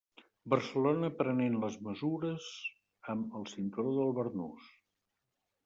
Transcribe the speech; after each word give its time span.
Barcelona 0.53 1.09
prenent 1.19 1.57
les 1.65 1.77
mesures 1.89 2.49
amb 3.15 3.39
el 3.41 3.47
cinturó 3.55 3.95
del 4.01 4.13
barnús. 4.21 4.75